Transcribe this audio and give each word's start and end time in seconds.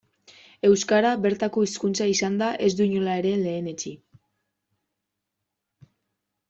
Euskara, 0.69 1.11
bertako 1.25 1.65
hizkuntza 1.67 2.07
izanda, 2.13 2.49
ez 2.69 2.73
du 2.81 2.87
inola 2.87 3.21
ere 3.23 3.37
lehenetsi. 3.45 3.95